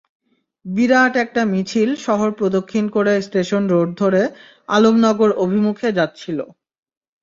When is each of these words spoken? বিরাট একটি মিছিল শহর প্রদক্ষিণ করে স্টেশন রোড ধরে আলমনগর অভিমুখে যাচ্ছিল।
বিরাট 0.65 1.13
একটি 1.23 1.41
মিছিল 1.53 1.89
শহর 2.05 2.29
প্রদক্ষিণ 2.39 2.85
করে 2.95 3.13
স্টেশন 3.21 3.63
রোড 3.73 3.89
ধরে 4.01 4.21
আলমনগর 4.69 5.29
অভিমুখে 5.43 5.89
যাচ্ছিল। 5.97 6.39